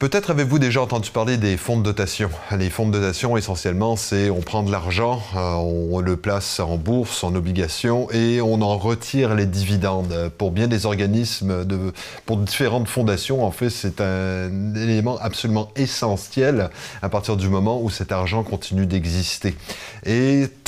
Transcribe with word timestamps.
Peut-être 0.00 0.30
avez-vous 0.30 0.58
déjà 0.58 0.80
entendu 0.80 1.10
parler 1.10 1.36
des 1.36 1.58
fonds 1.58 1.76
de 1.76 1.82
dotation. 1.82 2.30
Les 2.56 2.70
fonds 2.70 2.88
de 2.88 2.92
dotation, 2.92 3.36
essentiellement, 3.36 3.96
c'est 3.96 4.30
on 4.30 4.40
prend 4.40 4.62
de 4.62 4.72
l'argent, 4.72 5.22
euh, 5.36 5.56
on 5.56 6.00
le 6.00 6.16
place 6.16 6.58
en 6.58 6.78
bourse, 6.78 7.22
en 7.22 7.34
obligations, 7.34 8.10
et 8.10 8.40
on 8.40 8.62
en 8.62 8.78
retire 8.78 9.34
les 9.34 9.44
dividendes. 9.44 10.30
Pour 10.38 10.52
bien 10.52 10.68
des 10.68 10.86
organismes, 10.86 11.66
de, 11.66 11.92
pour 12.24 12.38
différentes 12.38 12.88
fondations, 12.88 13.44
en 13.44 13.50
fait, 13.50 13.68
c'est 13.68 14.00
un 14.00 14.74
élément 14.74 15.18
absolument 15.20 15.70
essentiel 15.76 16.70
à 17.02 17.10
partir 17.10 17.36
du 17.36 17.50
moment 17.50 17.78
où 17.82 17.90
cet 17.90 18.10
argent 18.10 18.42
continue 18.42 18.86
d'exister. 18.86 19.54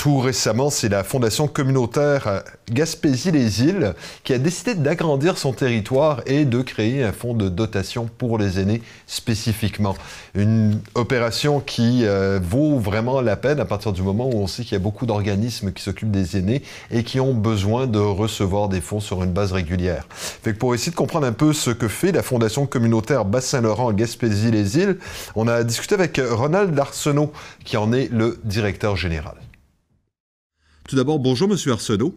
Tout 0.02 0.18
récemment, 0.18 0.68
c'est 0.68 0.88
la 0.88 1.04
Fondation 1.04 1.46
communautaire 1.46 2.42
Gaspésie-les-Îles 2.72 3.94
qui 4.24 4.32
a 4.32 4.38
décidé 4.38 4.74
d'agrandir 4.74 5.38
son 5.38 5.52
territoire 5.52 6.22
et 6.26 6.44
de 6.44 6.60
créer 6.60 7.04
un 7.04 7.12
fonds 7.12 7.34
de 7.34 7.48
dotation 7.48 8.10
pour 8.18 8.36
les 8.36 8.58
aînés 8.58 8.82
spécifiquement. 9.06 9.94
Une 10.34 10.80
opération 10.96 11.60
qui 11.60 12.00
euh, 12.02 12.40
vaut 12.43 12.80
vraiment 12.80 13.20
la 13.20 13.36
peine 13.36 13.60
à 13.60 13.64
partir 13.64 13.93
du 13.93 14.02
moment 14.02 14.29
où 14.29 14.38
on 14.38 14.48
sait 14.48 14.64
qu'il 14.64 14.72
y 14.72 14.74
a 14.74 14.80
beaucoup 14.80 15.07
d'organismes 15.07 15.70
qui 15.70 15.84
s'occupent 15.84 16.10
des 16.10 16.36
aînés 16.36 16.62
et 16.90 17.04
qui 17.04 17.21
ont 17.21 17.32
besoin 17.32 17.86
de 17.86 18.00
recevoir 18.00 18.68
des 18.68 18.80
fonds 18.80 18.98
sur 18.98 19.22
une 19.22 19.30
base 19.30 19.52
régulière. 19.52 20.08
Fait 20.10 20.52
que 20.52 20.58
pour 20.58 20.74
essayer 20.74 20.90
de 20.90 20.96
comprendre 20.96 21.29
un 21.29 21.32
peu 21.32 21.52
ce 21.52 21.71
que 21.71 21.86
fait 21.86 22.10
la 22.10 22.24
Fondation 22.24 22.66
communautaire 22.66 23.24
Bas-Saint-Laurent 23.24 23.93
Gaspésie-les-Îles, 23.93 24.98
on 25.36 25.46
a 25.46 25.62
discuté 25.62 25.94
avec 25.94 26.21
Ronald 26.21 26.76
Arsenault, 26.76 27.32
qui 27.64 27.76
en 27.76 27.93
est 27.93 28.10
le 28.10 28.40
directeur 28.43 28.96
général. 28.96 29.36
Tout 30.92 30.96
d'abord, 30.96 31.18
bonjour 31.18 31.48
Monsieur 31.48 31.72
Arsenault. 31.72 32.14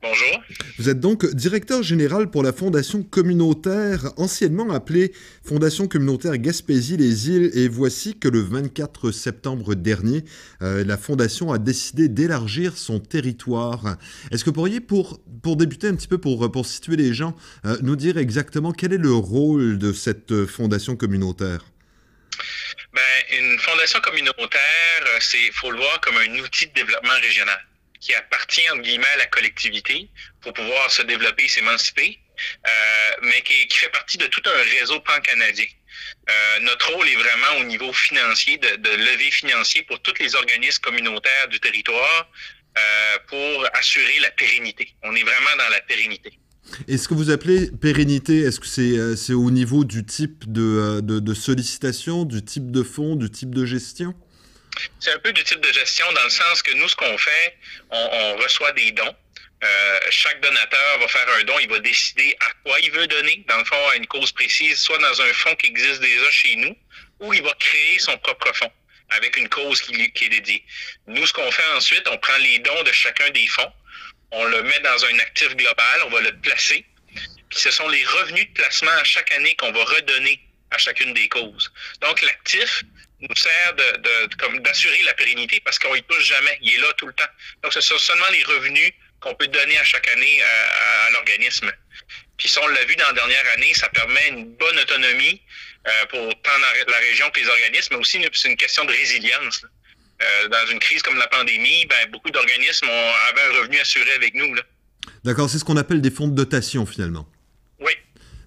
Bonjour. 0.00 0.40
Vous 0.78 0.88
êtes 0.88 1.00
donc 1.00 1.26
directeur 1.34 1.82
général 1.82 2.30
pour 2.30 2.44
la 2.44 2.52
Fondation 2.52 3.02
communautaire, 3.02 4.12
anciennement 4.16 4.70
appelée 4.70 5.10
Fondation 5.44 5.88
communautaire 5.88 6.38
Gaspésie-les-Îles, 6.38 7.50
et 7.52 7.66
voici 7.66 8.16
que 8.16 8.28
le 8.28 8.42
24 8.42 9.10
septembre 9.10 9.74
dernier, 9.74 10.22
euh, 10.62 10.84
la 10.84 10.96
Fondation 10.96 11.52
a 11.52 11.58
décidé 11.58 12.08
d'élargir 12.08 12.76
son 12.76 13.00
territoire. 13.00 13.96
Est-ce 14.30 14.44
que 14.44 14.50
vous 14.50 14.54
pourriez, 14.54 14.78
pour, 14.78 15.18
pour 15.42 15.56
débuter 15.56 15.88
un 15.88 15.96
petit 15.96 16.06
peu, 16.06 16.18
pour, 16.18 16.52
pour 16.52 16.66
situer 16.66 16.94
les 16.94 17.12
gens, 17.12 17.34
euh, 17.64 17.76
nous 17.82 17.96
dire 17.96 18.18
exactement 18.18 18.70
quel 18.70 18.92
est 18.92 18.98
le 18.98 19.14
rôle 19.14 19.78
de 19.78 19.92
cette 19.92 20.46
Fondation 20.46 20.94
communautaire? 20.94 21.64
Ben, 22.92 23.40
une 23.40 23.58
fondation 23.58 24.00
communautaire, 24.00 24.60
il 25.34 25.52
faut 25.54 25.72
le 25.72 25.76
voir 25.76 26.00
comme 26.00 26.14
un 26.18 26.38
outil 26.38 26.68
de 26.68 26.74
développement 26.74 27.18
régional 27.20 27.58
qui 28.00 28.14
appartient, 28.14 28.66
à 28.66 29.16
la 29.18 29.26
collectivité 29.26 30.08
pour 30.40 30.52
pouvoir 30.52 30.90
se 30.90 31.02
développer 31.02 31.44
et 31.44 31.48
s'émanciper, 31.48 32.18
euh, 32.66 32.70
mais 33.22 33.42
qui, 33.42 33.76
fait 33.76 33.90
partie 33.90 34.18
de 34.18 34.26
tout 34.26 34.42
un 34.46 34.80
réseau 34.80 35.00
pan-canadien. 35.00 35.66
Euh, 36.28 36.60
notre 36.62 36.92
rôle 36.94 37.08
est 37.08 37.16
vraiment 37.16 37.60
au 37.60 37.64
niveau 37.64 37.92
financier, 37.92 38.56
de, 38.56 38.76
de 38.76 38.90
lever 38.90 39.30
financier 39.30 39.82
pour 39.82 40.00
tous 40.00 40.14
les 40.20 40.34
organismes 40.34 40.80
communautaires 40.80 41.48
du 41.48 41.60
territoire 41.60 42.30
euh, 42.78 43.18
pour 43.28 43.66
assurer 43.74 44.18
la 44.20 44.30
pérennité. 44.30 44.94
On 45.02 45.14
est 45.14 45.22
vraiment 45.22 45.56
dans 45.58 45.68
la 45.68 45.80
pérennité. 45.80 46.32
Et 46.88 46.98
ce 46.98 47.08
que 47.08 47.14
vous 47.14 47.30
appelez 47.30 47.70
pérennité, 47.70 48.40
est-ce 48.40 48.60
que 48.60 49.16
c'est 49.16 49.32
au 49.32 49.50
niveau 49.50 49.84
du 49.84 50.06
type 50.06 50.50
de, 50.50 51.00
de 51.00 51.34
sollicitation, 51.34 52.24
du 52.24 52.44
type 52.44 52.70
de 52.70 52.82
fonds, 52.82 53.16
du 53.16 53.28
type 53.28 53.54
de 53.54 53.66
gestion? 53.66 54.14
C'est 55.00 55.12
un 55.12 55.18
peu 55.18 55.32
du 55.32 55.42
type 55.44 55.60
de 55.60 55.72
gestion 55.72 56.10
dans 56.12 56.24
le 56.24 56.30
sens 56.30 56.62
que 56.62 56.72
nous, 56.74 56.88
ce 56.88 56.96
qu'on 56.96 57.18
fait, 57.18 57.58
on, 57.90 58.36
reçoit 58.36 58.72
des 58.72 58.92
dons. 58.92 59.16
Euh, 59.62 60.00
chaque 60.10 60.40
donateur 60.40 60.98
va 61.00 61.08
faire 61.08 61.28
un 61.38 61.44
don, 61.44 61.58
il 61.58 61.68
va 61.68 61.78
décider 61.80 62.34
à 62.40 62.50
quoi 62.64 62.80
il 62.80 62.90
veut 62.92 63.06
donner, 63.06 63.44
dans 63.46 63.58
le 63.58 63.64
fond, 63.64 63.88
à 63.90 63.96
une 63.96 64.06
cause 64.06 64.32
précise, 64.32 64.80
soit 64.80 64.98
dans 64.98 65.20
un 65.20 65.32
fonds 65.34 65.54
qui 65.56 65.66
existe 65.66 66.00
déjà 66.00 66.30
chez 66.30 66.56
nous, 66.56 66.74
ou 67.20 67.34
il 67.34 67.42
va 67.42 67.52
créer 67.58 67.98
son 67.98 68.16
propre 68.18 68.54
fonds 68.54 68.72
avec 69.10 69.36
une 69.36 69.48
cause 69.48 69.82
qui, 69.82 70.12
qui 70.12 70.26
est 70.26 70.28
dédiée. 70.28 70.64
Nous, 71.06 71.26
ce 71.26 71.32
qu'on 71.32 71.50
fait 71.50 71.66
ensuite, 71.76 72.06
on 72.08 72.16
prend 72.18 72.36
les 72.38 72.60
dons 72.60 72.82
de 72.84 72.92
chacun 72.92 73.28
des 73.30 73.46
fonds, 73.48 73.72
on 74.30 74.44
le 74.44 74.62
met 74.62 74.78
dans 74.80 75.04
un 75.04 75.18
actif 75.18 75.54
global, 75.56 76.02
on 76.06 76.10
va 76.10 76.20
le 76.20 76.40
placer, 76.40 76.86
puis 77.50 77.58
ce 77.58 77.70
sont 77.70 77.88
les 77.88 78.04
revenus 78.04 78.46
de 78.48 78.52
placement 78.54 78.92
à 78.92 79.04
chaque 79.04 79.30
année 79.32 79.54
qu'on 79.56 79.72
va 79.72 79.84
redonner 79.84 80.40
à 80.70 80.78
chacune 80.78 81.12
des 81.14 81.28
causes. 81.28 81.72
Donc, 82.00 82.22
l'actif, 82.22 82.84
nous 83.20 83.36
sert 83.36 83.74
de, 83.74 83.98
de, 83.98 84.34
comme 84.36 84.58
d'assurer 84.60 85.02
la 85.04 85.14
pérennité 85.14 85.60
parce 85.64 85.78
qu'on 85.78 85.94
y 85.94 86.02
touche 86.02 86.24
jamais. 86.24 86.58
Il 86.62 86.74
est 86.74 86.78
là 86.78 86.92
tout 86.96 87.06
le 87.06 87.12
temps. 87.12 87.30
Donc, 87.62 87.72
ce 87.72 87.80
sont 87.80 87.98
seulement 87.98 88.28
les 88.32 88.42
revenus 88.44 88.92
qu'on 89.20 89.34
peut 89.34 89.48
donner 89.48 89.76
à 89.78 89.84
chaque 89.84 90.08
année 90.08 90.42
à, 90.42 91.06
à 91.06 91.10
l'organisme. 91.10 91.70
Puis, 92.38 92.48
si 92.48 92.58
on 92.58 92.66
l'a 92.68 92.84
vu 92.84 92.96
dans 92.96 93.06
la 93.06 93.12
dernière 93.12 93.44
année, 93.54 93.74
ça 93.74 93.88
permet 93.90 94.28
une 94.28 94.54
bonne 94.54 94.78
autonomie 94.78 95.42
euh, 95.86 96.06
pour 96.10 96.42
tant 96.42 96.58
la, 96.60 96.92
la, 96.92 96.98
région 96.98 97.30
que 97.30 97.40
les 97.40 97.48
organismes, 97.48 97.94
mais 97.94 98.00
aussi 98.00 98.22
c'est 98.34 98.50
une 98.50 98.56
question 98.56 98.84
de 98.84 98.92
résilience. 98.92 99.64
Euh, 100.22 100.48
dans 100.48 100.66
une 100.70 100.78
crise 100.78 101.00
comme 101.02 101.16
la 101.16 101.28
pandémie, 101.28 101.86
ben, 101.86 102.10
beaucoup 102.10 102.30
d'organismes 102.30 102.88
avaient 102.88 103.42
un 103.42 103.58
revenu 103.60 103.78
assuré 103.80 104.10
avec 104.12 104.34
nous. 104.34 104.54
D'accord, 105.24 105.48
c'est 105.48 105.58
ce 105.58 105.64
qu'on 105.64 105.78
appelle 105.78 106.02
des 106.02 106.10
fonds 106.10 106.28
de 106.28 106.34
dotation 106.34 106.84
finalement. 106.84 107.26
Oui, 107.78 107.92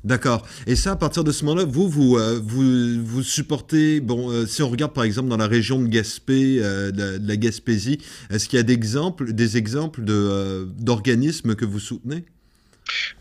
D'accord. 0.03 0.45
Et 0.67 0.75
ça, 0.75 0.91
à 0.91 0.95
partir 0.97 1.23
de 1.23 1.31
ce 1.31 1.45
moment-là, 1.45 1.65
vous, 1.65 1.87
vous, 1.87 2.17
euh, 2.17 2.37
vous, 2.43 3.05
vous 3.05 3.23
supportez, 3.23 4.01
bon, 4.01 4.31
euh, 4.31 4.45
si 4.45 4.61
on 4.61 4.69
regarde 4.69 4.93
par 4.93 5.05
exemple 5.05 5.29
dans 5.29 5.37
la 5.37 5.47
région 5.47 5.79
de 5.79 5.87
Gaspé, 5.87 6.57
euh, 6.59 6.91
de, 6.91 7.19
la 7.25 7.37
Gaspésie, 7.37 8.03
est-ce 8.29 8.49
qu'il 8.49 8.57
y 8.57 8.59
a 8.59 8.63
des 8.63 8.73
exemples, 8.73 9.31
des 9.31 9.55
exemples 9.55 10.03
de, 10.03 10.67
d'organismes 10.77 11.55
que 11.55 11.63
vous 11.63 11.79
soutenez? 11.79 12.25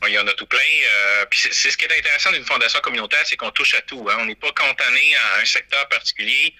Il 0.09 0.12
y 0.12 0.19
en 0.19 0.26
a 0.26 0.32
tout 0.32 0.47
plein. 0.47 0.59
C'est, 1.31 1.71
ce 1.71 1.76
qui 1.76 1.84
est 1.84 1.98
intéressant 1.98 2.32
d'une 2.32 2.44
fondation 2.44 2.81
communautaire, 2.81 3.22
c'est 3.25 3.37
qu'on 3.37 3.53
touche 3.53 3.75
à 3.75 3.81
tout. 3.82 4.04
Hein. 4.10 4.16
On 4.19 4.26
n'est 4.26 4.34
pas 4.34 4.50
cantonné 4.50 5.15
à 5.15 5.41
un 5.41 5.44
secteur 5.44 5.88
particulier, 5.88 6.53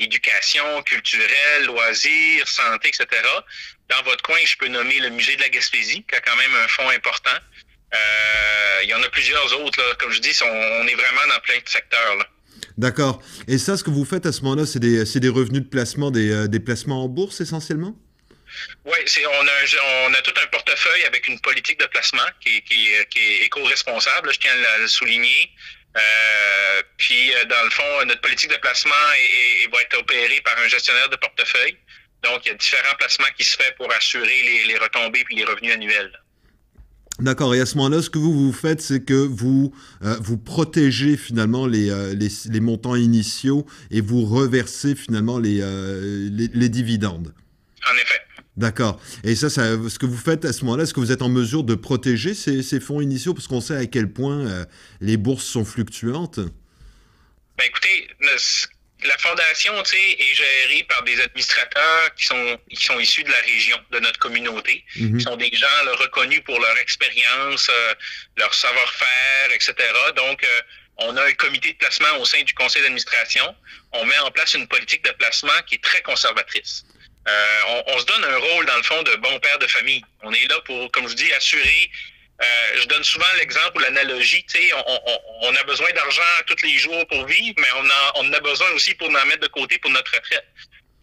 éducation, 0.00 0.82
culturelle, 0.82 1.66
loisirs, 1.66 2.48
santé, 2.48 2.88
etc. 2.88 3.06
Dans 3.90 4.02
votre 4.04 4.22
coin, 4.22 4.38
je 4.44 4.56
peux 4.56 4.68
nommer 4.68 4.98
le 4.98 5.10
musée 5.10 5.36
de 5.36 5.42
la 5.42 5.50
Gaspésie, 5.50 6.04
qui 6.08 6.14
a 6.14 6.20
quand 6.20 6.36
même 6.36 6.54
un 6.54 6.68
fonds 6.68 6.88
important. 6.88 7.38
Euh, 7.94 8.80
il 8.82 8.88
y 8.88 8.94
en 8.94 9.02
a 9.02 9.08
plusieurs 9.08 9.60
autres. 9.60 9.80
Là. 9.80 9.94
Comme 9.98 10.10
je 10.10 10.20
dis, 10.20 10.36
on, 10.42 10.46
on 10.46 10.86
est 10.86 10.94
vraiment 10.94 11.26
dans 11.28 11.40
plein 11.40 11.58
de 11.58 11.68
secteurs. 11.68 12.16
Là. 12.16 12.26
D'accord. 12.78 13.22
Et 13.48 13.58
ça, 13.58 13.76
ce 13.76 13.84
que 13.84 13.90
vous 13.90 14.04
faites 14.04 14.26
à 14.26 14.32
ce 14.32 14.42
moment-là, 14.42 14.66
c'est 14.66 14.78
des, 14.78 15.04
des, 15.04 15.28
revenus 15.28 15.62
de 15.62 15.68
placement, 15.68 16.10
des, 16.10 16.30
euh, 16.30 16.48
des, 16.48 16.60
placements 16.60 17.04
en 17.04 17.08
bourse 17.08 17.40
essentiellement? 17.40 17.94
Oui, 18.84 18.98
on, 19.26 19.46
a, 19.46 20.08
on 20.08 20.14
a 20.14 20.22
tout 20.22 20.34
un 20.42 20.46
portefeuille 20.48 21.04
avec 21.04 21.26
une 21.26 21.40
politique 21.40 21.80
de 21.80 21.86
placement 21.86 22.26
qui, 22.40 22.62
qui, 22.62 22.88
qui 23.10 23.18
est 23.18 23.46
éco-responsable, 23.46 24.32
je 24.32 24.38
tiens 24.38 24.52
à 24.74 24.78
le 24.78 24.88
souligner. 24.88 25.50
Euh, 25.96 26.82
puis, 26.98 27.32
dans 27.48 27.64
le 27.64 27.70
fond, 27.70 28.04
notre 28.06 28.20
politique 28.20 28.50
de 28.50 28.56
placement 28.56 28.92
est, 29.18 29.64
est, 29.64 29.72
va 29.72 29.80
être 29.82 29.98
opérée 29.98 30.40
par 30.42 30.58
un 30.58 30.68
gestionnaire 30.68 31.08
de 31.08 31.16
portefeuille. 31.16 31.76
Donc, 32.22 32.44
il 32.44 32.48
y 32.48 32.50
a 32.52 32.54
différents 32.54 32.94
placements 32.98 33.26
qui 33.36 33.44
se 33.44 33.56
font 33.56 33.72
pour 33.76 33.92
assurer 33.92 34.26
les, 34.26 34.64
les 34.66 34.78
retombées 34.78 35.24
puis 35.24 35.36
les 35.36 35.44
revenus 35.44 35.72
annuels. 35.72 36.21
D'accord. 37.18 37.54
Et 37.54 37.60
à 37.60 37.66
ce 37.66 37.76
moment-là, 37.76 38.02
ce 38.02 38.10
que 38.10 38.18
vous, 38.18 38.32
vous 38.32 38.52
faites, 38.52 38.80
c'est 38.80 39.04
que 39.04 39.14
vous, 39.14 39.72
euh, 40.02 40.16
vous 40.20 40.38
protégez 40.38 41.16
finalement 41.16 41.66
les, 41.66 41.90
euh, 41.90 42.14
les, 42.14 42.28
les, 42.46 42.60
montants 42.60 42.96
initiaux 42.96 43.66
et 43.90 44.00
vous 44.00 44.24
reversez 44.24 44.94
finalement 44.94 45.38
les, 45.38 45.60
euh, 45.60 46.28
les, 46.32 46.48
les 46.52 46.68
dividendes. 46.68 47.34
En 47.90 47.94
effet. 47.94 48.20
D'accord. 48.56 49.00
Et 49.24 49.34
ça, 49.34 49.50
ça, 49.50 49.76
ce 49.88 49.98
que 49.98 50.06
vous 50.06 50.16
faites 50.16 50.44
à 50.44 50.52
ce 50.52 50.64
moment-là, 50.64 50.84
est-ce 50.84 50.94
que 50.94 51.00
vous 51.00 51.12
êtes 51.12 51.22
en 51.22 51.28
mesure 51.28 51.64
de 51.64 51.74
protéger 51.74 52.34
ces, 52.34 52.62
ces 52.62 52.80
fonds 52.80 53.00
initiaux? 53.00 53.34
Parce 53.34 53.46
qu'on 53.46 53.60
sait 53.60 53.76
à 53.76 53.86
quel 53.86 54.12
point 54.12 54.66
les 55.00 55.16
bourses 55.16 55.44
sont 55.44 55.64
fluctuantes? 55.64 56.38
Ben 56.38 57.64
écoutez, 57.66 58.08
la 59.04 59.18
fondation 59.18 59.74
est 59.82 60.34
gérée 60.34 60.84
par 60.88 61.02
des 61.02 61.20
administrateurs 61.20 62.14
qui 62.16 62.24
sont, 62.24 62.60
qui 62.70 62.84
sont 62.84 62.98
issus 63.00 63.24
de 63.24 63.30
la 63.30 63.40
région, 63.40 63.78
de 63.90 63.98
notre 64.00 64.18
communauté, 64.18 64.84
mm 64.96 65.06
-hmm. 65.06 65.18
qui 65.18 65.24
sont 65.24 65.36
des 65.36 65.50
gens 65.62 65.78
là, 65.86 65.92
reconnus 66.04 66.42
pour 66.44 66.58
leur 66.60 66.76
expérience, 66.78 67.68
euh, 67.68 67.94
leur 68.36 68.52
savoir-faire, 68.54 69.48
etc. 69.56 69.72
Donc, 70.16 70.38
euh, 70.44 70.60
on 71.06 71.16
a 71.16 71.22
un 71.24 71.36
comité 71.44 71.68
de 71.72 71.78
placement 71.78 72.14
au 72.20 72.24
sein 72.32 72.42
du 72.42 72.54
conseil 72.54 72.82
d'administration. 72.82 73.46
On 73.92 74.04
met 74.10 74.18
en 74.18 74.30
place 74.36 74.52
une 74.54 74.68
politique 74.74 75.02
de 75.10 75.12
placement 75.20 75.58
qui 75.66 75.74
est 75.76 75.84
très 75.90 76.02
conservatrice. 76.10 76.84
Euh, 77.28 77.72
on, 77.72 77.78
on, 77.92 77.98
se 78.02 78.06
donne 78.10 78.24
un 78.34 78.38
rôle, 78.46 78.64
dans 78.66 78.76
le 78.82 78.86
fond, 78.90 79.00
de 79.10 79.14
bon 79.26 79.36
père 79.44 79.58
de 79.64 79.68
famille. 79.76 80.02
On 80.22 80.32
est 80.32 80.46
là 80.52 80.58
pour, 80.68 80.80
comme 80.94 81.08
je 81.08 81.14
dis, 81.14 81.32
assurer 81.40 81.82
euh, 82.42 82.80
je 82.80 82.86
donne 82.86 83.04
souvent 83.04 83.26
l'exemple 83.38 83.76
ou 83.76 83.80
l'analogie, 83.80 84.44
tu 84.44 84.58
sais, 84.58 84.72
on, 85.42 85.54
a 85.54 85.62
besoin 85.64 85.90
d'argent 85.92 86.22
tous 86.46 86.62
les 86.64 86.76
jours 86.78 87.06
pour 87.06 87.24
vivre, 87.26 87.54
mais 87.58 87.68
on, 87.76 87.88
a, 87.88 88.12
on 88.16 88.32
a 88.32 88.40
besoin 88.40 88.68
aussi 88.72 88.94
pour 88.94 89.08
en 89.08 89.26
mettre 89.26 89.40
de 89.40 89.48
côté 89.48 89.78
pour 89.78 89.90
notre 89.90 90.12
retraite. 90.12 90.46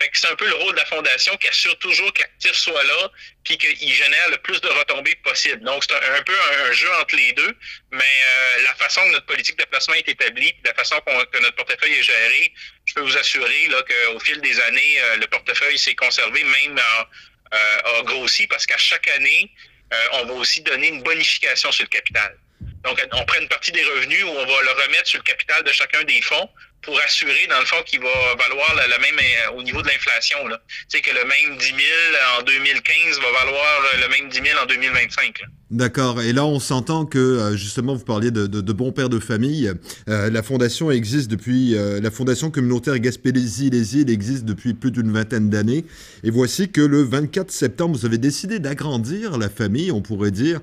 Fait 0.01 0.09
que 0.09 0.17
c'est 0.17 0.29
un 0.29 0.35
peu 0.35 0.47
le 0.47 0.55
rôle 0.55 0.71
de 0.73 0.79
la 0.79 0.85
fondation 0.85 1.35
qui 1.37 1.47
assure 1.49 1.77
toujours 1.79 2.11
que 2.13 2.21
l'actif 2.21 2.53
soit 2.53 2.83
là, 2.83 3.11
puis 3.43 3.57
qu'il 3.57 3.93
génère 3.93 4.29
le 4.29 4.37
plus 4.37 4.59
de 4.61 4.69
retombées 4.69 5.15
possible. 5.23 5.61
Donc, 5.63 5.83
c'est 5.83 5.93
un, 5.93 6.23
peu 6.23 6.35
un, 6.63 6.71
jeu 6.71 6.89
entre 7.01 7.15
les 7.17 7.33
deux, 7.33 7.57
mais 7.91 8.03
euh, 8.03 8.63
la 8.63 8.75
façon 8.75 9.01
que 9.01 9.11
notre 9.11 9.25
politique 9.25 9.59
de 9.59 9.65
placement 9.65 9.95
est 9.95 10.07
établie, 10.07 10.53
la 10.65 10.73
façon 10.73 10.95
que 11.01 11.39
notre 11.39 11.55
portefeuille 11.55 11.95
est 11.99 12.03
géré, 12.03 12.53
je 12.85 12.93
peux 12.93 13.01
vous 13.01 13.17
assurer 13.17 13.67
qu'au 13.67 14.19
fil 14.19 14.39
des 14.39 14.59
années, 14.61 15.01
euh, 15.01 15.17
le 15.17 15.27
portefeuille 15.27 15.77
s'est 15.77 15.95
conservé, 15.95 16.43
même 16.43 16.79
a 16.79 18.03
grossi, 18.03 18.47
parce 18.47 18.65
qu'à 18.65 18.77
chaque 18.77 19.07
année, 19.09 19.51
on 20.13 20.25
va 20.25 20.33
aussi 20.33 20.61
donner 20.61 20.87
une 20.89 21.03
bonification 21.03 21.71
sur 21.71 21.83
le 21.83 21.89
capital. 21.89 22.37
Donc, 22.83 23.05
on 23.11 23.25
prend 23.25 23.39
une 23.39 23.47
partie 23.47 23.71
des 23.71 23.83
revenus 23.83 24.23
où 24.23 24.29
on 24.29 24.45
va 24.45 24.61
le 24.61 24.71
remettre 24.83 25.07
sur 25.07 25.19
le 25.19 25.23
capital 25.23 25.63
de 25.63 25.71
chacun 25.71 26.03
des 26.03 26.21
fonds 26.21 26.49
pour 26.81 26.99
assurer, 27.01 27.47
dans 27.47 27.59
le 27.59 27.65
fond, 27.65 27.81
qu'il 27.83 27.99
va 27.99 28.35
valoir 28.35 28.73
le, 28.75 28.97
même 28.99 29.19
euh, 29.19 29.51
au 29.51 29.63
niveau 29.63 29.81
de 29.81 29.87
l'inflation. 29.87 30.39
Tu 30.47 30.57
sais, 30.87 31.01
que 31.01 31.13
le 31.13 31.25
même 31.25 31.57
10 31.57 31.65
000 31.65 31.77
en 32.37 32.41
2015 32.43 33.19
va 33.19 33.31
valoir 33.31 33.81
le 33.99 34.07
même 34.07 34.29
10 34.29 34.41
000 34.41 34.59
en 34.59 34.65
2025. 34.65 35.41
D'accord. 35.71 36.19
Et 36.21 36.33
là, 36.33 36.45
on 36.45 36.59
s'entend 36.59 37.05
que, 37.05 37.19
euh, 37.19 37.55
justement, 37.55 37.93
vous 37.93 38.03
parliez 38.03 38.31
de, 38.31 38.47
bons 38.73 38.91
pères 38.91 39.09
de 39.09 39.19
famille. 39.19 39.71
Euh, 40.07 40.29
la 40.31 40.41
fondation 40.41 40.89
existe 40.89 41.29
depuis... 41.29 41.75
la 41.75 42.11
fondation 42.11 42.49
communautaire 42.49 42.97
Gaspésie-les 42.97 43.97
îles 43.97 44.09
existe 44.09 44.45
depuis 44.45 44.73
plus 44.73 44.91
d'une 44.91 45.11
vingtaine 45.11 45.49
d'années. 45.49 45.85
Et 46.23 46.31
voici 46.31 46.71
que 46.71 46.81
le 46.81 47.03
24 47.03 47.51
septembre, 47.51 47.97
vous 47.97 48.05
avez 48.05 48.17
décidé 48.17 48.59
d'agrandir 48.59 49.37
la 49.37 49.49
famille, 49.49 49.91
on 49.91 50.01
pourrait 50.01 50.31
dire, 50.31 50.59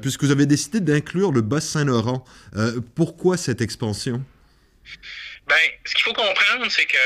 puisque 0.00 0.24
vous 0.24 0.30
avez 0.30 0.46
décidé 0.46 0.80
d'inclure 0.80 1.32
le 1.32 1.40
Bas-Saint-Laurent. 1.40 2.24
pourquoi 2.94 3.36
cette 3.36 3.60
expansion? 3.60 4.22
Ben, 5.46 5.56
ce 5.84 5.94
qu'il 5.94 6.04
faut 6.04 6.12
comprendre, 6.12 6.66
c'est 6.70 6.86
que 6.86 6.96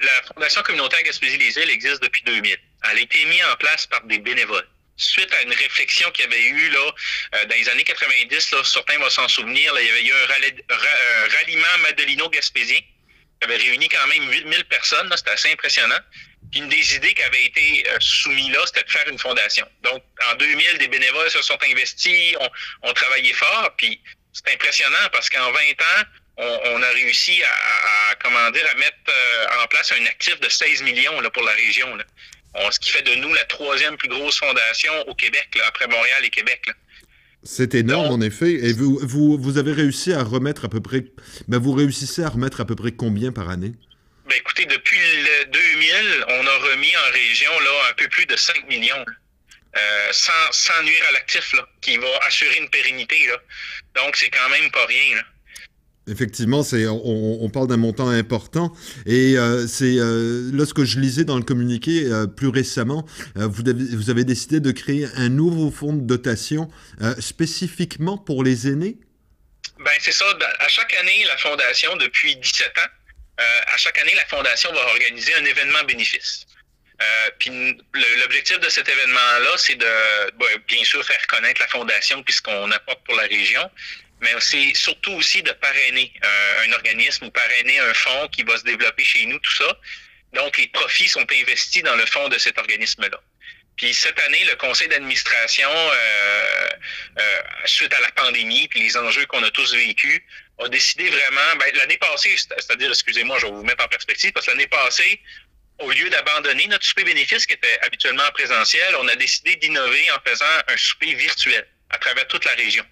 la 0.00 0.34
Fondation 0.34 0.62
communautaire 0.62 1.02
Gaspésie-les-Îles 1.04 1.70
existe 1.70 2.02
depuis 2.02 2.22
2000. 2.24 2.56
Elle 2.90 2.98
a 2.98 3.00
été 3.00 3.24
mise 3.26 3.42
en 3.52 3.56
place 3.56 3.86
par 3.86 4.04
des 4.06 4.18
bénévoles. 4.18 4.66
Suite 5.02 5.32
à 5.34 5.42
une 5.42 5.52
réflexion 5.52 6.10
qu'il 6.12 6.24
y 6.24 6.28
avait 6.28 6.44
eu 6.44 6.70
là, 6.70 6.90
euh, 7.34 7.44
dans 7.46 7.56
les 7.56 7.68
années 7.68 7.84
90, 7.84 8.50
là, 8.52 8.64
certains 8.64 8.98
vont 8.98 9.10
s'en 9.10 9.28
souvenir, 9.28 9.74
il 9.80 9.86
y 9.86 9.90
avait 9.90 10.04
eu 10.04 10.12
un, 10.12 11.28
ralliement 11.36 11.78
Madelino-Gaspésien 11.82 12.78
qui 12.78 13.44
avait 13.44 13.56
réuni 13.56 13.88
quand 13.88 14.06
même 14.06 14.30
8000 14.30 14.64
personnes. 14.66 15.12
C'était 15.16 15.30
assez 15.30 15.52
impressionnant. 15.52 15.98
Puis 16.50 16.60
une 16.60 16.68
des 16.68 16.94
idées 16.94 17.14
qui 17.14 17.22
avait 17.22 17.44
été 17.44 17.84
euh, 17.88 17.96
soumise 18.00 18.50
là, 18.50 18.60
c'était 18.66 18.84
de 18.84 18.90
faire 18.90 19.08
une 19.08 19.18
fondation. 19.18 19.66
Donc, 19.82 20.02
en 20.30 20.34
2000, 20.34 20.78
des 20.78 20.88
bénévoles 20.88 21.30
se 21.30 21.42
sont 21.42 21.58
investis, 21.68 22.36
ont, 22.38 22.50
ont 22.82 22.92
travaillé 22.92 23.32
fort. 23.32 23.74
Puis 23.76 24.00
c'est 24.32 24.52
impressionnant 24.52 25.08
parce 25.12 25.28
qu'en 25.28 25.50
20 25.50 25.58
ans, 25.58 26.04
on, 26.38 26.82
a 26.82 26.88
réussi 26.90 27.42
à, 27.42 28.14
comment 28.22 28.50
dire, 28.50 28.66
à 28.70 28.74
mettre 28.74 28.96
euh, 29.08 29.62
en 29.62 29.66
place 29.66 29.92
un 29.92 30.06
actif 30.06 30.38
de 30.40 30.48
16 30.48 30.82
millions 30.82 31.20
pour 31.30 31.42
la 31.42 31.52
région. 31.52 31.98
Ce 32.70 32.78
qui 32.78 32.90
fait 32.90 33.02
de 33.02 33.14
nous 33.16 33.32
la 33.34 33.44
troisième 33.44 33.96
plus 33.96 34.08
grosse 34.08 34.38
fondation 34.38 34.92
au 35.08 35.14
Québec, 35.14 35.48
après 35.66 35.86
Montréal 35.86 36.24
et 36.24 36.30
Québec. 36.30 36.70
C'est 37.44 37.74
énorme, 37.74 38.12
en 38.12 38.20
effet. 38.20 38.52
Et 38.52 38.72
vous, 38.72 38.98
vous, 39.02 39.36
vous, 39.36 39.58
avez 39.58 39.72
réussi 39.72 40.12
à 40.12 40.22
remettre 40.22 40.64
à 40.64 40.68
peu 40.68 40.80
près. 40.80 41.04
Ben 41.48 41.58
vous 41.58 41.72
réussissez 41.72 42.22
à 42.22 42.28
remettre 42.28 42.60
à 42.60 42.64
peu 42.64 42.76
près 42.76 42.92
combien 42.92 43.32
par 43.32 43.50
année? 43.50 43.72
Ben 44.28 44.36
écoutez, 44.36 44.64
depuis 44.66 44.98
le 44.98 45.46
2000, 45.46 46.24
on 46.28 46.46
a 46.46 46.56
remis 46.70 46.96
en 46.96 47.12
région 47.12 47.50
là, 47.60 47.70
un 47.90 47.94
peu 47.94 48.08
plus 48.08 48.26
de 48.26 48.36
5 48.36 48.68
millions. 48.68 49.04
Euh, 49.74 50.08
sans, 50.12 50.52
sans, 50.52 50.82
nuire 50.82 51.02
à 51.08 51.12
l'actif, 51.12 51.54
qui 51.80 51.96
va 51.96 52.08
assurer 52.26 52.58
une 52.58 52.68
pérennité. 52.68 53.26
Là. 53.26 53.38
Donc, 53.96 54.16
c'est 54.16 54.28
quand 54.28 54.48
même 54.50 54.70
pas 54.70 54.84
rien. 54.84 55.16
Là. 55.16 55.22
Effectivement, 56.08 56.64
c'est 56.64 56.84
on, 56.88 57.48
parle 57.48 57.68
d'un 57.68 57.76
montant 57.76 58.08
important 58.08 58.72
et 59.06 59.38
euh, 59.38 59.68
c'est 59.68 59.98
euh, 59.98 60.50
lorsque 60.52 60.82
je 60.82 60.98
lisais 60.98 61.22
dans 61.22 61.36
le 61.36 61.44
communiqué 61.44 62.06
euh, 62.06 62.26
plus 62.26 62.48
récemment, 62.48 63.06
vous, 63.36 63.68
avez, 63.68 63.84
vous 63.94 64.10
avez 64.10 64.24
décidé 64.24 64.58
de 64.58 64.72
créer 64.72 65.06
un 65.14 65.28
nouveau 65.28 65.70
fonds 65.70 65.92
de 65.92 66.00
dotation 66.00 66.68
spécifiquement 67.20 68.18
pour 68.18 68.42
les 68.42 68.66
aînés? 68.66 68.96
Ben 69.78 69.92
c'est 70.00 70.12
ça. 70.12 70.24
À 70.58 70.68
chaque 70.68 70.92
année, 70.94 71.24
la 71.28 71.36
fondation 71.38 71.94
depuis 71.96 72.34
17 72.34 72.66
ans, 72.78 73.42
à 73.72 73.76
chaque 73.76 73.98
année, 73.98 74.14
la 74.16 74.26
fondation 74.26 74.72
va 74.72 74.84
organiser 74.86 75.34
un 75.34 75.44
événement 75.44 75.84
bénéfice. 75.86 76.46
puis 77.38 77.78
l'objectif 78.20 78.58
de 78.58 78.68
cet 78.68 78.88
événement-là, 78.88 79.50
c'est 79.56 79.76
de 79.76 79.86
bien 80.66 80.84
sûr 80.84 81.04
faire 81.04 81.24
connaître 81.28 81.60
la 81.60 81.68
fondation 81.68 82.24
puisqu'on 82.24 82.70
apporte 82.72 83.04
pour 83.04 83.14
la 83.14 83.24
région, 83.24 83.70
mais 84.22 84.30
c'est 84.38 84.72
surtout 84.74 85.12
aussi 85.12 85.42
de 85.42 85.50
parrainer 85.50 86.12
euh, 86.24 86.64
un 86.66 86.72
organisme 86.72 87.26
ou 87.26 87.30
parrainer 87.30 87.80
un 87.80 87.92
fonds 87.92 88.28
qui 88.28 88.44
va 88.44 88.56
se 88.56 88.62
développer 88.62 89.04
chez 89.04 89.26
nous, 89.26 89.38
tout 89.40 89.54
ça. 89.54 89.78
Donc, 90.32 90.56
les 90.58 90.68
profits 90.68 91.08
sont 91.08 91.26
investis 91.30 91.82
dans 91.82 91.96
le 91.96 92.06
fonds 92.06 92.28
de 92.28 92.38
cet 92.38 92.56
organisme-là. 92.56 93.20
Puis 93.76 93.92
cette 93.92 94.18
année, 94.20 94.44
le 94.44 94.54
conseil 94.56 94.86
d'administration, 94.88 95.68
euh, 95.68 96.68
euh, 97.18 97.42
suite 97.64 97.92
à 97.94 98.00
la 98.00 98.10
pandémie 98.12 98.68
puis 98.68 98.80
les 98.80 98.96
enjeux 98.96 99.26
qu'on 99.26 99.42
a 99.42 99.50
tous 99.50 99.74
vécus, 99.74 100.20
a 100.58 100.68
décidé 100.68 101.08
vraiment, 101.10 101.56
ben, 101.58 101.74
l'année 101.74 101.98
passée, 101.98 102.36
c'est-à-dire, 102.36 102.90
excusez-moi, 102.90 103.38
je 103.40 103.46
vais 103.46 103.52
vous 103.52 103.64
mettre 103.64 103.84
en 103.84 103.88
perspective, 103.88 104.30
parce 104.32 104.46
que 104.46 104.52
l'année 104.52 104.68
passée, 104.68 105.20
au 105.80 105.90
lieu 105.90 106.08
d'abandonner 106.10 106.68
notre 106.68 106.84
souper 106.84 107.02
bénéfice 107.02 107.44
qui 107.44 107.54
était 107.54 107.80
habituellement 107.82 108.22
en 108.22 108.30
présentiel, 108.32 108.94
on 109.00 109.08
a 109.08 109.16
décidé 109.16 109.56
d'innover 109.56 110.04
en 110.12 110.30
faisant 110.30 110.44
un 110.68 110.76
souper 110.76 111.14
virtuel 111.14 111.66
à 111.92 111.98
travers 111.98 112.26
toute 112.26 112.44
la 112.44 112.52
région. 112.52 112.84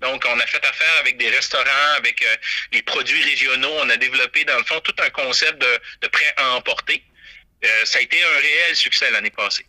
Donc, 0.00 0.24
on 0.28 0.38
a 0.38 0.46
fait 0.46 0.64
affaire 0.64 0.94
avec 1.00 1.16
des 1.16 1.30
restaurants, 1.30 1.92
avec 1.96 2.22
euh, 2.22 2.36
les 2.72 2.82
produits 2.82 3.22
régionaux. 3.22 3.72
On 3.78 3.88
a 3.88 3.96
développé, 3.96 4.44
dans 4.44 4.58
le 4.58 4.64
fond, 4.64 4.80
tout 4.80 4.94
un 4.98 5.10
concept 5.10 5.58
de, 5.58 6.08
prêt 6.08 6.34
à 6.36 6.50
emporter. 6.52 7.02
Euh, 7.64 7.84
ça 7.84 7.98
a 7.98 8.02
été 8.02 8.22
un 8.22 8.40
réel 8.40 8.76
succès 8.76 9.10
l'année 9.10 9.30
passée. 9.30 9.66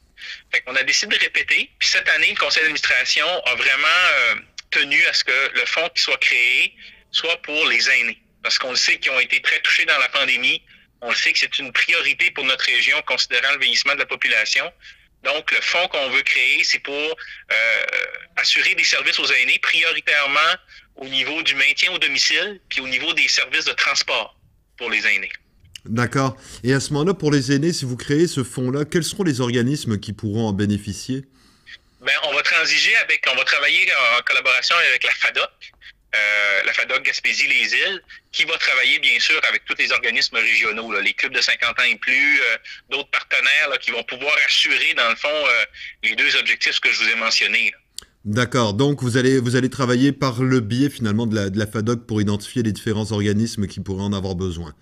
Fait 0.52 0.64
a 0.68 0.84
décidé 0.84 1.18
de 1.18 1.22
répéter. 1.22 1.72
Puis 1.80 1.90
cette 1.90 2.10
année, 2.10 2.30
le 2.32 2.36
conseil 2.36 2.64
d'administration 2.64 3.28
a 3.46 3.56
vraiment 3.56 3.88
euh, 3.88 4.36
tenu 4.72 5.06
à 5.06 5.14
ce 5.14 5.24
que 5.24 5.52
le 5.54 5.66
fonds 5.66 5.90
qui 5.96 6.02
soit 6.02 6.18
créé 6.18 6.76
soit 7.12 7.42
pour 7.42 7.68
les 7.68 7.90
aînés. 7.90 8.22
Parce 8.44 8.58
qu'on 8.58 8.72
le 8.72 8.76
sait 8.76 9.00
qu'ils 9.00 9.12
ont 9.12 9.20
été 9.20 9.42
très 9.42 9.60
touchés 9.62 9.86
dans 9.86 9.98
la 9.98 10.10
pandémie. 10.10 10.62
On 11.02 11.10
le 11.10 11.16
sait 11.16 11.32
que 11.34 11.40
c'est 11.40 11.60
une 11.60 11.72
priorité 11.72 12.32
pour 12.32 12.44
notre 12.44 12.66
région, 12.66 13.02
considérant 13.04 13.54
le 13.54 13.60
vieillissement 13.60 13.94
de 13.94 14.00
la 14.00 14.06
population. 14.06 14.72
Donc, 15.24 15.52
le 15.52 15.62
fonds 15.62 15.88
qu'on 15.90 16.10
veut 16.10 16.22
créer, 16.22 16.64
c'est 16.64 16.80
pour 16.80 16.94
euh, 16.94 17.86
assurer 18.38 18.76
des 18.76 18.84
services 18.84 19.20
aux 19.20 19.26
aînés, 19.26 19.60
prioritairement 19.62 20.56
au 20.96 21.08
niveau 21.08 21.42
du 21.44 21.56
maintien 21.56 21.92
au 21.92 21.98
domicile, 21.98 22.60
puis 22.70 22.82
au 22.82 22.88
niveau 22.88 23.14
des 23.14 23.28
services 23.28 23.66
de 23.66 23.74
transport 23.74 24.38
pour 24.78 24.90
les 24.90 25.06
aînés. 25.08 25.32
D'accord. 25.86 26.38
Et 26.64 26.74
à 26.74 26.80
ce 26.80 26.94
moment-là, 26.94 27.14
pour 27.14 27.32
les 27.32 27.52
aînés, 27.52 27.74
si 27.74 27.86
vous 27.86 27.98
créez 27.98 28.28
ce 28.28 28.44
fonds-là, 28.44 28.86
quels 28.86 29.04
seront 29.04 29.24
les 29.24 29.42
organismes 29.42 30.00
qui 30.00 30.14
pourront 30.14 30.48
en 30.48 30.54
bénéficier? 30.54 31.26
Bien, 32.02 32.16
on 32.24 32.34
va 32.34 32.42
transiger 32.44 32.96
avec, 32.98 33.26
on 33.32 33.36
va 33.36 33.44
travailler 33.44 33.90
en 34.18 34.22
collaboration 34.24 34.76
avec 34.90 35.04
la 35.04 35.12
FADOC, 35.12 35.50
euh, 36.16 36.64
la 36.66 36.74
FADOC 36.74 37.04
Gaspésie-les-Îles, 37.04 38.02
qui 38.32 38.44
va 38.46 38.58
travailler 38.58 38.98
bien 39.00 39.20
sûr 39.20 39.40
avec 39.48 39.64
tous 39.66 39.76
les 39.78 39.92
organismes 39.92 40.38
régionaux, 40.38 41.00
les 41.00 41.14
clubs 41.14 41.34
de 41.34 41.42
50 41.42 41.80
ans 41.80 41.84
et 41.84 41.96
plus, 41.98 42.42
euh, 42.42 42.58
d'autres 42.90 43.10
partenaires 43.10 43.78
qui 43.80 43.92
vont 43.92 44.04
pouvoir 44.04 44.36
assurer, 44.48 44.94
dans 44.98 45.10
le 45.10 45.16
fond, 45.16 45.28
euh, 45.28 45.66
les 46.04 46.16
deux 46.16 46.36
objectifs 46.38 46.80
que 46.80 46.92
je 46.92 47.04
vous 47.04 47.10
ai 47.10 47.16
mentionnés. 47.16 47.74
D'accord, 48.26 48.74
donc 48.74 49.02
vous 49.04 49.18
allez, 49.18 49.40
vous 49.40 49.56
allez 49.56 49.70
travailler 49.70 50.12
par 50.12 50.42
le 50.42 50.60
biais 50.60 50.90
finalement 50.90 51.28
de 51.28 51.36
la, 51.36 51.50
de 51.50 51.60
la 51.60 51.68
FADOC 51.68 52.06
pour 52.06 52.22
identifier 52.22 52.64
les 52.64 52.72
différents 52.72 53.12
organismes 53.12 53.68
qui 53.68 53.80
pourraient 53.80 54.04
en 54.04 54.14
avoir 54.14 54.36
besoin. 54.36 54.74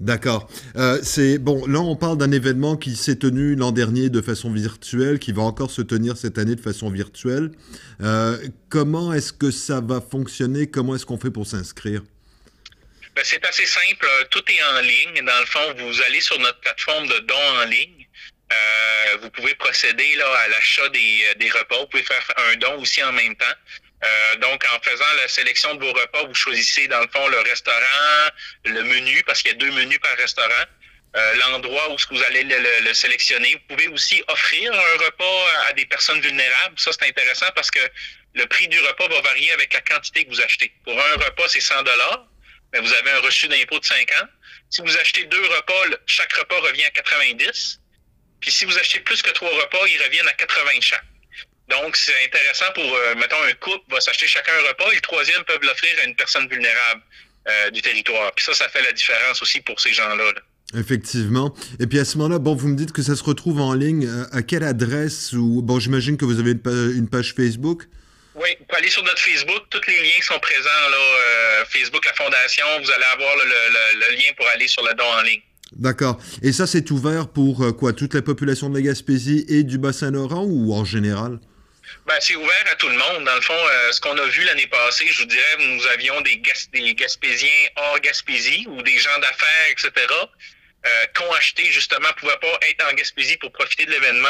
D'accord. 0.00 0.50
Euh, 0.76 0.98
c'est 1.02 1.38
bon. 1.38 1.66
Là, 1.66 1.78
on 1.80 1.94
parle 1.94 2.16
d'un 2.16 2.32
événement 2.32 2.76
qui 2.76 2.96
s'est 2.96 3.16
tenu 3.16 3.54
l'an 3.54 3.70
dernier 3.70 4.08
de 4.08 4.22
façon 4.22 4.50
virtuelle, 4.50 5.18
qui 5.18 5.32
va 5.32 5.42
encore 5.42 5.70
se 5.70 5.82
tenir 5.82 6.16
cette 6.16 6.38
année 6.38 6.54
de 6.54 6.60
façon 6.60 6.90
virtuelle. 6.90 7.50
Euh, 8.00 8.38
comment 8.70 9.12
est-ce 9.12 9.34
que 9.34 9.50
ça 9.50 9.82
va 9.82 10.00
fonctionner? 10.00 10.70
Comment 10.70 10.96
est-ce 10.96 11.04
qu'on 11.04 11.18
fait 11.18 11.30
pour 11.30 11.46
s'inscrire? 11.46 12.00
Ben, 13.14 13.22
C'est 13.24 13.44
assez 13.44 13.66
simple. 13.66 14.08
Tout 14.30 14.42
est 14.48 14.62
en 14.74 14.80
ligne. 14.80 15.22
Dans 15.26 15.40
le 15.40 15.46
fond, 15.46 15.74
vous 15.78 16.00
allez 16.06 16.22
sur 16.22 16.38
notre 16.38 16.60
plateforme 16.60 17.06
de 17.06 17.18
dons 17.18 17.60
en 17.60 17.64
ligne. 17.66 18.06
Euh, 18.52 19.18
vous 19.22 19.30
pouvez 19.30 19.54
procéder 19.54 20.16
là, 20.16 20.26
à 20.44 20.48
l'achat 20.48 20.88
des 20.88 21.50
repas. 21.50 21.78
Vous 21.78 21.86
pouvez 21.88 22.02
faire 22.02 22.24
un 22.50 22.56
don 22.56 22.80
aussi 22.80 23.02
en 23.04 23.12
même 23.12 23.36
temps. 23.36 23.44
Euh, 24.02 24.36
donc, 24.36 24.64
en 24.74 24.80
faisant 24.80 25.12
la 25.16 25.28
sélection 25.28 25.74
de 25.74 25.84
vos 25.84 25.92
repas, 25.92 26.24
vous 26.24 26.34
choisissez 26.34 26.88
dans 26.88 27.00
le 27.00 27.08
fond 27.08 27.26
le 27.28 27.40
restaurant, 27.40 28.30
le 28.64 28.82
menu, 28.82 29.22
parce 29.24 29.42
qu'il 29.42 29.50
y 29.50 29.54
a 29.54 29.58
deux 29.58 29.70
menus 29.72 29.98
par 29.98 30.16
restaurant, 30.16 30.64
euh, 31.16 31.34
l'endroit 31.34 31.90
où 31.92 31.96
vous 32.10 32.22
allez 32.22 32.44
le, 32.44 32.94
sélectionner. 32.94 33.52
Vous 33.54 33.76
pouvez 33.76 33.88
aussi 33.88 34.22
offrir 34.28 34.72
un 34.72 35.04
repas 35.04 35.46
à 35.68 35.72
des 35.74 35.84
personnes 35.84 36.20
vulnérables. 36.20 36.78
Ça, 36.78 36.92
c'est 36.92 37.08
intéressant 37.08 37.46
parce 37.54 37.70
que 37.70 37.80
le 38.34 38.46
prix 38.46 38.68
du 38.68 38.80
repas 38.80 39.08
va 39.08 39.20
varier 39.20 39.52
avec 39.52 39.74
la 39.74 39.80
quantité 39.80 40.24
que 40.24 40.30
vous 40.30 40.40
achetez. 40.40 40.72
Pour 40.84 40.98
un 40.98 41.16
repas, 41.24 41.48
c'est 41.48 41.60
100 41.60 41.82
dollars, 41.82 42.26
mais 42.72 42.80
vous 42.80 42.94
avez 42.94 43.10
un 43.10 43.20
reçu 43.20 43.48
d'impôt 43.48 43.80
de 43.80 43.84
50. 43.84 44.28
Si 44.70 44.80
vous 44.82 44.96
achetez 44.96 45.24
deux 45.24 45.46
repas, 45.46 45.96
chaque 46.06 46.32
repas 46.34 46.60
revient 46.60 46.84
à 46.84 46.90
90. 46.90 47.80
Puis 48.40 48.52
si 48.52 48.64
vous 48.64 48.78
achetez 48.78 49.00
plus 49.00 49.20
que 49.20 49.30
trois 49.30 49.50
repas, 49.50 49.86
ils 49.88 50.02
reviennent 50.02 50.28
à 50.28 50.32
80 50.32 50.80
chaque. 50.80 51.04
Donc, 51.70 51.96
c'est 51.96 52.14
intéressant 52.26 52.72
pour, 52.74 52.84
euh, 52.84 53.14
mettons, 53.14 53.40
un 53.48 53.52
couple 53.54 53.84
va 53.90 54.00
s'acheter 54.00 54.26
chacun 54.26 54.52
un 54.52 54.68
repas 54.68 54.90
et 54.90 54.96
le 54.96 55.00
troisième 55.00 55.42
peut 55.44 55.58
l'offrir 55.62 55.90
à 56.02 56.06
une 56.06 56.16
personne 56.16 56.48
vulnérable 56.48 57.02
euh, 57.48 57.70
du 57.70 57.80
territoire. 57.80 58.32
Puis 58.34 58.44
ça, 58.44 58.54
ça 58.54 58.68
fait 58.68 58.82
la 58.82 58.92
différence 58.92 59.40
aussi 59.40 59.60
pour 59.60 59.78
ces 59.80 59.92
gens-là. 59.92 60.32
Effectivement. 60.76 61.54
Et 61.78 61.86
puis 61.86 61.98
à 61.98 62.04
ce 62.04 62.18
moment-là, 62.18 62.38
bon, 62.38 62.54
vous 62.54 62.68
me 62.68 62.76
dites 62.76 62.92
que 62.92 63.02
ça 63.02 63.14
se 63.14 63.22
retrouve 63.22 63.60
en 63.60 63.72
ligne. 63.72 64.06
Euh, 64.06 64.24
à 64.32 64.42
quelle 64.42 64.64
adresse 64.64 65.32
ou 65.32 65.62
bon, 65.62 65.78
j'imagine 65.78 66.16
que 66.16 66.24
vous 66.24 66.40
avez 66.40 66.52
une, 66.52 67.08
page 67.08 67.34
Facebook? 67.34 67.84
Oui, 68.34 68.48
vous 68.58 68.64
pouvez 68.66 68.78
aller 68.78 68.90
sur 68.90 69.04
notre 69.04 69.20
Facebook. 69.20 69.62
Tous 69.70 69.80
les 69.86 69.98
liens 69.98 70.22
sont 70.22 70.38
présents 70.40 70.88
là. 70.90 71.64
Facebook, 71.66 72.04
la 72.04 72.14
fondation. 72.14 72.66
Vous 72.82 72.90
allez 72.90 73.04
avoir 73.12 73.32
le, 73.36 74.16
lien 74.16 74.32
pour 74.36 74.46
aller 74.48 74.66
sur 74.66 74.84
le 74.84 74.94
don 74.94 75.04
en 75.04 75.22
ligne. 75.22 75.42
D'accord. 75.72 76.18
Et 76.42 76.52
ça, 76.52 76.66
c'est 76.66 76.90
ouvert 76.90 77.28
pour 77.28 77.76
quoi 77.76 77.92
Toute 77.92 78.14
la 78.14 78.22
population 78.22 78.70
de 78.70 78.74
la 78.74 78.82
Gaspésie 78.82 79.44
et 79.48 79.62
du 79.62 79.78
Bassin-Laurent 79.78 80.44
ou 80.44 80.72
en 80.72 80.84
général? 80.84 81.38
Ben, 82.06 82.16
c'est 82.20 82.36
ouvert 82.36 82.64
à 82.70 82.74
tout 82.76 82.88
le 82.88 82.96
monde. 82.96 83.24
Dans 83.24 83.34
le 83.34 83.40
fond, 83.40 83.54
euh, 83.54 83.92
ce 83.92 84.00
qu'on 84.00 84.16
a 84.16 84.24
vu 84.26 84.42
l'année 84.44 84.66
passée, 84.66 85.06
je 85.10 85.18
vous 85.18 85.26
dirais, 85.26 85.56
nous 85.58 85.86
avions 85.88 86.20
des, 86.22 86.38
Gaspésiens 86.38 87.48
hors 87.76 88.00
Gaspésie 88.00 88.66
ou 88.68 88.82
des 88.82 88.98
gens 88.98 89.18
d'affaires, 89.18 89.70
etc., 89.70 89.92
euh, 90.86 91.06
qui 91.14 91.22
ont 91.22 91.32
acheté, 91.34 91.66
justement, 91.66 92.08
pouvaient 92.16 92.38
pas 92.40 92.58
être 92.68 92.90
en 92.90 92.94
Gaspésie 92.94 93.36
pour 93.36 93.52
profiter 93.52 93.84
de 93.84 93.90
l'événement, 93.90 94.28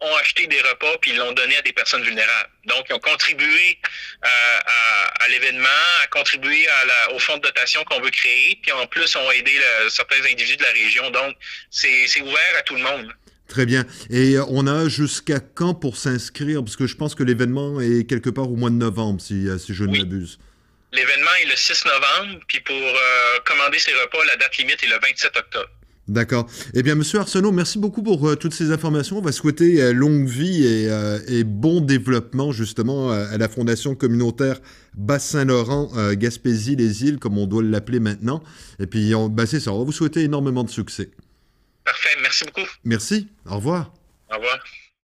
ont 0.00 0.14
acheté 0.16 0.46
des 0.46 0.60
repas 0.60 0.98
puis 1.00 1.14
l'ont 1.14 1.32
donné 1.32 1.56
à 1.56 1.62
des 1.62 1.72
personnes 1.72 2.02
vulnérables. 2.02 2.50
Donc, 2.66 2.84
ils 2.90 2.92
ont 2.92 2.98
contribué 2.98 3.78
euh, 4.22 4.60
à, 5.20 5.28
l'événement, 5.28 5.68
à 6.04 6.06
contribué 6.08 6.68
à 6.68 7.12
au 7.12 7.18
fonds 7.18 7.38
de 7.38 7.42
dotation 7.42 7.82
qu'on 7.84 8.00
veut 8.00 8.10
créer, 8.10 8.58
puis 8.62 8.72
en 8.72 8.86
plus, 8.86 9.16
ont 9.16 9.30
aidé 9.30 9.58
certains 9.88 10.22
individus 10.22 10.58
de 10.58 10.62
la 10.64 10.72
région. 10.72 11.10
Donc, 11.10 11.34
c'est 11.70 12.20
ouvert 12.20 12.56
à 12.58 12.62
tout 12.62 12.74
le 12.74 12.82
monde. 12.82 13.10
Très 13.48 13.66
bien. 13.66 13.84
Et 14.10 14.36
on 14.48 14.66
a 14.66 14.88
jusqu'à 14.88 15.40
quand 15.40 15.74
pour 15.74 15.96
s'inscrire? 15.96 16.64
Parce 16.64 16.76
que 16.76 16.86
je 16.86 16.96
pense 16.96 17.14
que 17.14 17.22
l'événement 17.22 17.80
est 17.80 18.04
quelque 18.08 18.30
part 18.30 18.50
au 18.50 18.56
mois 18.56 18.70
de 18.70 18.74
novembre, 18.74 19.20
si, 19.20 19.46
si 19.58 19.74
je 19.74 19.84
ne 19.84 19.96
m'abuse. 19.96 20.38
L'événement 20.96 21.30
est 21.42 21.50
le 21.50 21.56
6 21.56 21.84
novembre, 21.84 22.40
puis 22.48 22.60
pour 22.60 22.74
euh, 22.74 23.38
commander 23.44 23.78
ses 23.78 23.92
repas, 23.92 24.18
la 24.26 24.36
date 24.36 24.56
limite 24.56 24.82
est 24.82 24.86
le 24.86 24.98
27 25.00 25.36
octobre. 25.36 25.68
D'accord. 26.08 26.48
Eh 26.72 26.84
bien, 26.84 26.94
Monsieur 26.94 27.18
Arsenault, 27.18 27.50
merci 27.50 27.78
beaucoup 27.78 28.02
pour 28.02 28.28
euh, 28.28 28.36
toutes 28.36 28.54
ces 28.54 28.70
informations. 28.70 29.18
On 29.18 29.20
va 29.20 29.32
souhaiter 29.32 29.82
euh, 29.82 29.92
longue 29.92 30.26
vie 30.26 30.64
et, 30.64 31.44
bon 31.44 31.80
développement 31.80 32.52
justement 32.52 33.10
à 33.10 33.36
la 33.36 33.48
Fondation 33.48 33.94
communautaire 33.94 34.60
Bas-Saint-Laurent, 34.94 35.90
Gaspésie-les-Îles, 36.12 37.18
comme 37.18 37.36
on 37.36 37.46
doit 37.46 37.62
l'appeler 37.62 38.00
maintenant. 38.00 38.42
Et 38.78 38.86
puis, 38.86 39.12
bah, 39.30 39.44
c'est 39.44 39.60
ça, 39.60 39.72
on 39.72 39.80
va 39.80 39.84
vous 39.84 39.92
souhaiter 39.92 40.22
énormément 40.22 40.64
de 40.64 40.70
succès. 40.70 41.10
Parfait, 41.86 42.18
merci 42.20 42.44
beaucoup. 42.44 42.68
Merci, 42.84 43.28
au 43.48 43.56
revoir. 43.56 43.92
Au 44.30 44.34
revoir. 44.36 44.58